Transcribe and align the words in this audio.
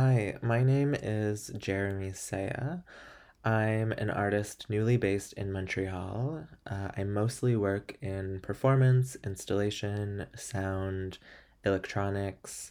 Hi, 0.00 0.36
my 0.42 0.62
name 0.62 0.94
is 0.94 1.50
Jeremy 1.58 2.12
Saya. 2.12 2.84
I'm 3.44 3.90
an 3.90 4.10
artist 4.10 4.66
newly 4.68 4.96
based 4.96 5.32
in 5.32 5.50
Montreal. 5.50 6.44
Uh, 6.64 6.90
I 6.96 7.02
mostly 7.02 7.56
work 7.56 7.96
in 8.00 8.38
performance, 8.38 9.16
installation, 9.24 10.26
sound, 10.36 11.18
electronics. 11.64 12.70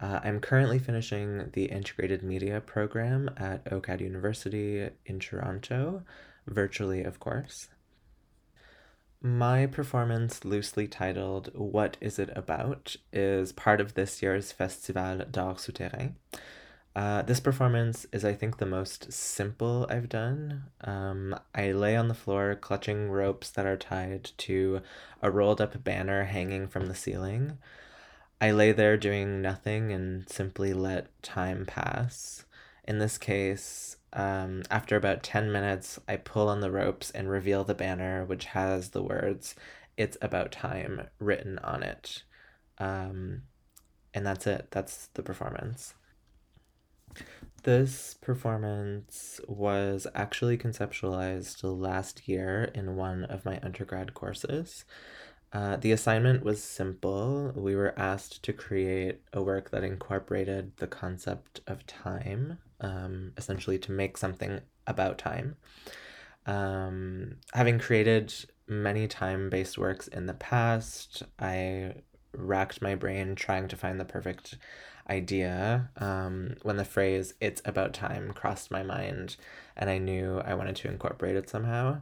Uh, 0.00 0.20
I'm 0.24 0.40
currently 0.40 0.78
finishing 0.78 1.50
the 1.52 1.66
integrated 1.66 2.22
media 2.22 2.62
program 2.62 3.28
at 3.36 3.62
OCAD 3.66 4.00
University 4.00 4.88
in 5.04 5.20
Toronto, 5.20 6.02
virtually, 6.46 7.02
of 7.04 7.20
course. 7.20 7.68
My 9.26 9.64
performance, 9.64 10.44
loosely 10.44 10.86
titled 10.86 11.48
What 11.54 11.96
Is 11.98 12.18
It 12.18 12.28
About, 12.36 12.94
is 13.10 13.52
part 13.52 13.80
of 13.80 13.94
this 13.94 14.20
year's 14.20 14.52
Festival 14.52 15.24
d'Art 15.30 15.60
Souterrain. 15.60 16.16
Uh, 16.94 17.22
this 17.22 17.40
performance 17.40 18.04
is, 18.12 18.22
I 18.22 18.34
think, 18.34 18.58
the 18.58 18.66
most 18.66 19.10
simple 19.14 19.86
I've 19.88 20.10
done. 20.10 20.64
Um, 20.82 21.34
I 21.54 21.72
lay 21.72 21.96
on 21.96 22.08
the 22.08 22.14
floor 22.14 22.54
clutching 22.54 23.10
ropes 23.10 23.48
that 23.52 23.64
are 23.64 23.78
tied 23.78 24.30
to 24.36 24.82
a 25.22 25.30
rolled 25.30 25.62
up 25.62 25.82
banner 25.82 26.24
hanging 26.24 26.68
from 26.68 26.84
the 26.84 26.94
ceiling. 26.94 27.56
I 28.42 28.50
lay 28.50 28.72
there 28.72 28.98
doing 28.98 29.40
nothing 29.40 29.90
and 29.90 30.28
simply 30.28 30.74
let 30.74 31.06
time 31.22 31.64
pass. 31.64 32.44
In 32.86 32.98
this 32.98 33.16
case, 33.16 33.96
um, 34.14 34.62
after 34.70 34.96
about 34.96 35.22
10 35.22 35.50
minutes, 35.50 35.98
I 36.08 36.16
pull 36.16 36.48
on 36.48 36.60
the 36.60 36.70
ropes 36.70 37.10
and 37.10 37.28
reveal 37.28 37.64
the 37.64 37.74
banner, 37.74 38.24
which 38.24 38.46
has 38.46 38.90
the 38.90 39.02
words, 39.02 39.54
It's 39.96 40.16
About 40.22 40.52
Time, 40.52 41.08
written 41.18 41.58
on 41.58 41.82
it. 41.82 42.22
Um, 42.78 43.42
and 44.14 44.24
that's 44.24 44.46
it. 44.46 44.68
That's 44.70 45.08
the 45.14 45.22
performance. 45.22 45.94
This 47.64 48.14
performance 48.14 49.40
was 49.48 50.06
actually 50.14 50.58
conceptualized 50.58 51.60
last 51.62 52.28
year 52.28 52.70
in 52.74 52.96
one 52.96 53.24
of 53.24 53.44
my 53.44 53.58
undergrad 53.62 54.14
courses. 54.14 54.84
Uh, 55.52 55.76
the 55.76 55.92
assignment 55.92 56.44
was 56.44 56.62
simple. 56.62 57.52
We 57.54 57.74
were 57.74 57.98
asked 57.98 58.42
to 58.42 58.52
create 58.52 59.22
a 59.32 59.42
work 59.42 59.70
that 59.70 59.84
incorporated 59.84 60.76
the 60.76 60.88
concept 60.88 61.60
of 61.66 61.86
time, 61.86 62.58
um, 62.80 63.32
essentially 63.36 63.78
to 63.78 63.92
make 63.92 64.16
something 64.16 64.60
about 64.86 65.18
time. 65.18 65.56
Um, 66.46 67.36
having 67.52 67.78
created 67.78 68.32
many 68.66 69.06
time 69.08 69.50
based 69.50 69.78
works 69.78 70.08
in 70.08 70.26
the 70.26 70.34
past, 70.34 71.22
I 71.38 71.94
racked 72.36 72.82
my 72.82 72.94
brain 72.94 73.34
trying 73.34 73.68
to 73.68 73.76
find 73.76 73.98
the 73.98 74.04
perfect 74.04 74.56
idea 75.08 75.90
um, 75.98 76.54
when 76.62 76.76
the 76.76 76.84
phrase 76.84 77.34
it's 77.40 77.62
about 77.64 77.92
time 77.92 78.32
crossed 78.32 78.70
my 78.70 78.82
mind 78.82 79.36
and 79.76 79.90
I 79.90 79.98
knew 79.98 80.40
I 80.40 80.54
wanted 80.54 80.76
to 80.76 80.88
incorporate 80.88 81.36
it 81.36 81.48
somehow. 81.48 82.00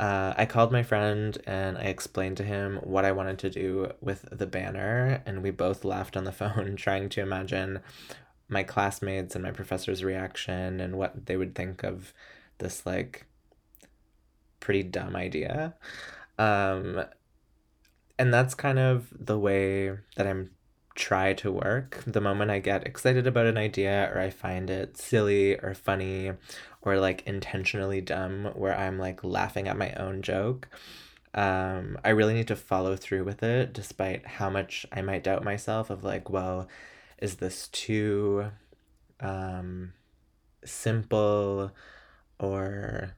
Uh, 0.00 0.34
I 0.36 0.46
called 0.46 0.72
my 0.72 0.82
friend 0.82 1.38
and 1.46 1.78
I 1.78 1.82
explained 1.82 2.36
to 2.38 2.44
him 2.44 2.80
what 2.82 3.04
I 3.04 3.12
wanted 3.12 3.38
to 3.40 3.50
do 3.50 3.92
with 4.00 4.26
the 4.30 4.46
banner, 4.46 5.22
and 5.24 5.42
we 5.42 5.50
both 5.50 5.84
laughed 5.84 6.16
on 6.16 6.24
the 6.24 6.32
phone 6.40 6.76
trying 6.76 7.08
to 7.10 7.20
imagine 7.20 7.80
my 8.54 8.62
classmates 8.62 9.34
and 9.34 9.44
my 9.44 9.50
professor's 9.50 10.02
reaction 10.02 10.80
and 10.80 10.96
what 10.96 11.26
they 11.26 11.36
would 11.36 11.54
think 11.54 11.82
of 11.82 12.14
this 12.58 12.86
like 12.86 13.26
pretty 14.60 14.82
dumb 14.82 15.14
idea. 15.14 15.74
Um, 16.38 17.04
and 18.18 18.32
that's 18.32 18.54
kind 18.54 18.78
of 18.78 19.08
the 19.12 19.38
way 19.38 19.90
that 20.16 20.26
I'm 20.26 20.50
try 20.94 21.32
to 21.34 21.50
work. 21.50 22.02
The 22.06 22.20
moment 22.20 22.50
I 22.50 22.60
get 22.60 22.86
excited 22.86 23.26
about 23.26 23.46
an 23.46 23.58
idea 23.58 24.10
or 24.14 24.20
I 24.20 24.30
find 24.30 24.70
it 24.70 24.96
silly 24.96 25.58
or 25.58 25.74
funny 25.74 26.32
or 26.82 26.98
like 26.98 27.26
intentionally 27.26 28.00
dumb 28.00 28.52
where 28.54 28.76
I'm 28.76 28.98
like 28.98 29.24
laughing 29.24 29.68
at 29.68 29.76
my 29.76 29.92
own 29.94 30.22
joke, 30.22 30.68
um, 31.34 31.98
I 32.04 32.10
really 32.10 32.34
need 32.34 32.48
to 32.48 32.56
follow 32.56 32.94
through 32.94 33.24
with 33.24 33.42
it 33.42 33.72
despite 33.72 34.26
how 34.26 34.48
much 34.50 34.86
I 34.92 35.02
might 35.02 35.24
doubt 35.24 35.42
myself 35.44 35.90
of 35.90 36.04
like, 36.04 36.30
well, 36.30 36.68
is 37.24 37.36
this 37.36 37.68
too 37.68 38.50
um, 39.20 39.94
simple 40.62 41.72
or 42.38 43.16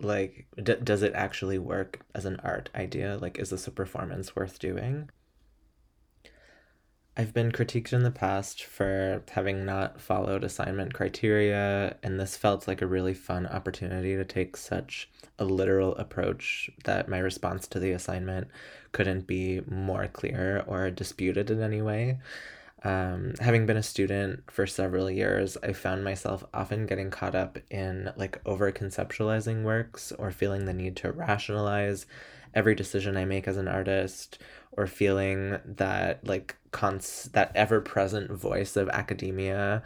like 0.00 0.46
d- 0.56 0.76
does 0.82 1.02
it 1.02 1.12
actually 1.12 1.58
work 1.58 2.00
as 2.14 2.24
an 2.24 2.40
art 2.42 2.70
idea 2.74 3.18
like 3.20 3.38
is 3.38 3.50
this 3.50 3.66
a 3.66 3.70
performance 3.70 4.34
worth 4.34 4.58
doing 4.58 5.10
I've 7.14 7.34
been 7.34 7.52
critiqued 7.52 7.92
in 7.92 8.02
the 8.02 8.10
past 8.10 8.64
for 8.64 9.22
having 9.32 9.66
not 9.66 10.00
followed 10.00 10.42
assignment 10.42 10.94
criteria, 10.94 11.96
and 12.02 12.18
this 12.18 12.36
felt 12.36 12.66
like 12.66 12.80
a 12.80 12.86
really 12.86 13.12
fun 13.12 13.46
opportunity 13.46 14.16
to 14.16 14.24
take 14.24 14.56
such 14.56 15.10
a 15.38 15.44
literal 15.44 15.94
approach 15.96 16.70
that 16.84 17.08
my 17.10 17.18
response 17.18 17.66
to 17.66 17.80
the 17.80 17.90
assignment 17.90 18.48
couldn't 18.92 19.26
be 19.26 19.60
more 19.68 20.06
clear 20.06 20.64
or 20.66 20.90
disputed 20.90 21.50
in 21.50 21.60
any 21.60 21.82
way. 21.82 22.20
Um, 22.82 23.34
having 23.40 23.66
been 23.66 23.76
a 23.76 23.82
student 23.82 24.50
for 24.50 24.66
several 24.66 25.10
years, 25.10 25.56
I 25.62 25.72
found 25.72 26.02
myself 26.02 26.44
often 26.54 26.86
getting 26.86 27.10
caught 27.10 27.34
up 27.34 27.58
in 27.70 28.10
like 28.16 28.40
over 28.46 28.72
conceptualizing 28.72 29.64
works 29.64 30.12
or 30.12 30.30
feeling 30.30 30.64
the 30.64 30.72
need 30.72 30.96
to 30.96 31.12
rationalize 31.12 32.06
every 32.54 32.74
decision 32.74 33.16
I 33.16 33.24
make 33.24 33.46
as 33.46 33.56
an 33.56 33.68
artist 33.68 34.38
or 34.72 34.86
feeling 34.86 35.58
that 35.64 36.26
like 36.26 36.56
cons 36.70 37.28
that 37.32 37.52
ever 37.54 37.80
present 37.80 38.30
voice 38.30 38.76
of 38.76 38.88
academia 38.88 39.82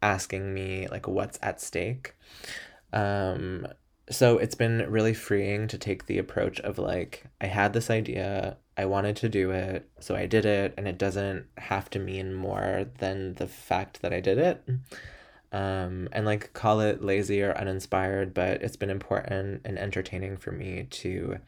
asking 0.00 0.52
me 0.52 0.88
like 0.88 1.06
what's 1.06 1.38
at 1.42 1.60
stake. 1.60 2.14
Um, 2.92 3.66
so 4.10 4.38
it's 4.38 4.54
been 4.54 4.90
really 4.90 5.14
freeing 5.14 5.68
to 5.68 5.78
take 5.78 6.06
the 6.06 6.18
approach 6.18 6.60
of 6.60 6.78
like 6.78 7.24
I 7.40 7.46
had 7.46 7.72
this 7.72 7.90
idea, 7.90 8.56
I 8.82 8.86
wanted 8.86 9.14
to 9.18 9.28
do 9.28 9.52
it, 9.52 9.88
so 10.00 10.16
I 10.16 10.26
did 10.26 10.44
it, 10.44 10.74
and 10.76 10.88
it 10.88 10.98
doesn't 10.98 11.46
have 11.56 11.88
to 11.90 12.00
mean 12.00 12.34
more 12.34 12.86
than 12.98 13.34
the 13.34 13.46
fact 13.46 14.02
that 14.02 14.12
I 14.12 14.18
did 14.18 14.38
it. 14.38 14.64
Um, 15.52 16.08
and 16.10 16.26
like 16.26 16.52
call 16.52 16.80
it 16.80 17.00
lazy 17.00 17.42
or 17.42 17.56
uninspired, 17.56 18.34
but 18.34 18.60
it's 18.60 18.74
been 18.74 18.90
important 18.90 19.60
and 19.64 19.78
entertaining 19.78 20.36
for 20.36 20.50
me 20.50 20.88
to 20.90 21.38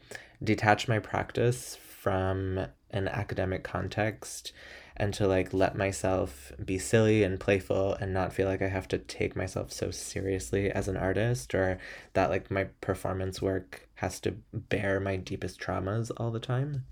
detach 0.41 0.87
my 0.87 0.99
practice 0.99 1.75
from 1.75 2.67
an 2.91 3.09
academic 3.09 3.65
context 3.65 4.53
and 4.95 5.13
to 5.15 5.27
like 5.27 5.53
let 5.53 5.75
myself 5.75 6.53
be 6.63 6.77
silly 6.77 7.21
and 7.21 7.37
playful 7.37 7.95
and 7.95 8.13
not 8.13 8.31
feel 8.31 8.47
like 8.47 8.61
I 8.61 8.69
have 8.69 8.87
to 8.89 8.97
take 8.97 9.35
myself 9.35 9.73
so 9.73 9.91
seriously 9.91 10.71
as 10.71 10.87
an 10.87 10.95
artist 10.95 11.53
or 11.53 11.79
that 12.13 12.29
like 12.29 12.49
my 12.49 12.65
performance 12.79 13.41
work 13.41 13.89
has 13.95 14.21
to 14.21 14.37
bear 14.53 15.01
my 15.01 15.17
deepest 15.17 15.59
traumas 15.59 16.11
all 16.15 16.31
the 16.31 16.39
time. 16.39 16.85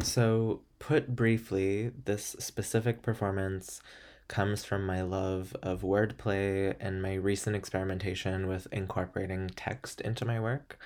So, 0.00 0.60
put 0.78 1.14
briefly, 1.14 1.92
this 2.04 2.36
specific 2.38 3.02
performance 3.02 3.80
comes 4.28 4.64
from 4.64 4.86
my 4.86 5.02
love 5.02 5.54
of 5.62 5.82
wordplay 5.82 6.74
and 6.80 7.02
my 7.02 7.14
recent 7.14 7.54
experimentation 7.54 8.46
with 8.46 8.66
incorporating 8.72 9.50
text 9.54 10.00
into 10.00 10.24
my 10.24 10.40
work. 10.40 10.78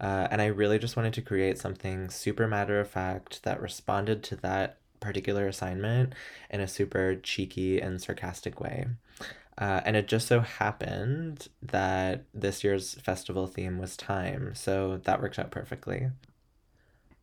Uh, 0.00 0.28
and 0.30 0.40
I 0.40 0.46
really 0.46 0.78
just 0.78 0.96
wanted 0.96 1.14
to 1.14 1.22
create 1.22 1.58
something 1.58 2.10
super 2.10 2.46
matter 2.46 2.80
of 2.80 2.88
fact 2.88 3.42
that 3.42 3.60
responded 3.60 4.22
to 4.24 4.36
that 4.36 4.78
particular 5.00 5.46
assignment 5.46 6.14
in 6.50 6.60
a 6.60 6.68
super 6.68 7.16
cheeky 7.16 7.80
and 7.80 8.00
sarcastic 8.00 8.60
way. 8.60 8.86
Uh, 9.56 9.80
and 9.84 9.96
it 9.96 10.08
just 10.08 10.26
so 10.26 10.40
happened 10.40 11.48
that 11.62 12.24
this 12.32 12.64
year's 12.64 12.94
festival 12.94 13.46
theme 13.46 13.78
was 13.78 13.96
time, 13.96 14.52
so 14.54 15.00
that 15.04 15.22
worked 15.22 15.38
out 15.38 15.50
perfectly. 15.50 16.10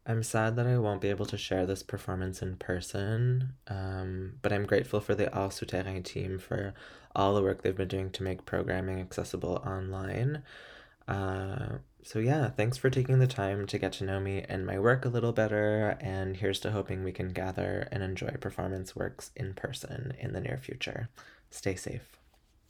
I'm 0.05 0.23
sad 0.23 0.55
that 0.55 0.65
I 0.65 0.79
won't 0.79 1.01
be 1.01 1.09
able 1.09 1.27
to 1.27 1.37
share 1.37 1.65
this 1.65 1.83
performance 1.83 2.41
in 2.41 2.55
person, 2.55 3.53
um, 3.67 4.33
but 4.41 4.51
I'm 4.51 4.65
grateful 4.65 4.99
for 4.99 5.13
the 5.13 5.31
Art 5.31 5.53
Souterrain 5.53 6.03
team 6.03 6.39
for 6.39 6.73
all 7.15 7.35
the 7.35 7.43
work 7.43 7.61
they've 7.61 7.75
been 7.75 7.87
doing 7.87 8.09
to 8.11 8.23
make 8.23 8.45
programming 8.45 8.99
accessible 8.99 9.61
online. 9.65 10.41
Uh, 11.07 11.77
so, 12.03 12.17
yeah, 12.17 12.49
thanks 12.49 12.77
for 12.77 12.89
taking 12.89 13.19
the 13.19 13.27
time 13.27 13.67
to 13.67 13.77
get 13.77 13.91
to 13.93 14.03
know 14.03 14.19
me 14.19 14.43
and 14.49 14.65
my 14.65 14.79
work 14.79 15.05
a 15.05 15.09
little 15.09 15.33
better. 15.33 15.97
And 16.01 16.37
here's 16.37 16.59
to 16.61 16.71
hoping 16.71 17.03
we 17.03 17.11
can 17.11 17.29
gather 17.29 17.87
and 17.91 18.01
enjoy 18.01 18.31
performance 18.39 18.95
works 18.95 19.29
in 19.35 19.53
person 19.53 20.13
in 20.19 20.33
the 20.33 20.41
near 20.41 20.57
future. 20.57 21.09
Stay 21.51 21.75
safe. 21.75 22.20